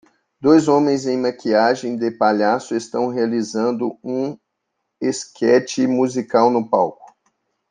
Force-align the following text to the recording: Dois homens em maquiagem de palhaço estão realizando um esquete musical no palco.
Dois 0.41 0.67
homens 0.67 1.05
em 1.05 1.15
maquiagem 1.15 1.95
de 1.95 2.09
palhaço 2.09 2.73
estão 2.75 3.09
realizando 3.09 3.95
um 4.03 4.35
esquete 4.99 5.85
musical 5.85 6.49
no 6.49 6.67
palco. 6.67 7.15